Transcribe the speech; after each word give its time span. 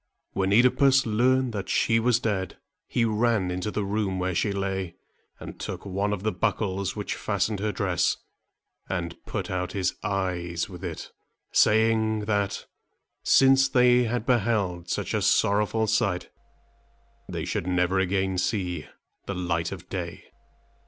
When 0.33 0.49
OEdipus 0.51 1.05
learned 1.05 1.53
that 1.53 1.69
she 1.69 1.99
was 1.99 2.19
dead, 2.19 2.57
he 2.87 3.05
ran 3.05 3.51
into 3.51 3.69
the 3.69 3.85
room 3.85 4.17
where 4.17 4.33
she 4.33 4.51
lay, 4.51 4.95
and 5.39 5.59
took 5.59 5.85
one 5.85 6.11
of 6.11 6.23
the 6.23 6.31
buckles 6.31 6.95
which 6.95 7.13
fastened 7.13 7.59
her 7.59 7.71
dress 7.71 8.17
and 8.89 9.15
put 9.27 9.51
out 9.51 9.73
his 9.73 9.93
eyes 10.01 10.67
with 10.67 10.83
it, 10.83 11.11
saying, 11.51 12.21
that, 12.21 12.65
since 13.21 13.69
they 13.69 14.05
had 14.05 14.25
beheld 14.25 14.89
such 14.89 15.13
a 15.13 15.21
sorrowful 15.21 15.85
sight, 15.85 16.31
they 17.29 17.45
should 17.45 17.67
never 17.67 17.99
again 17.99 18.39
see 18.39 18.87
the 19.27 19.35
light 19.35 19.71
of 19.71 19.87
day. 19.87 20.23